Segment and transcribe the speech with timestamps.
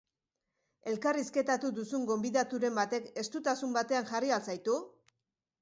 [0.91, 4.81] Elkarrizketatu duzun gonbidaturen batek estutasun batean jarri al zaitu?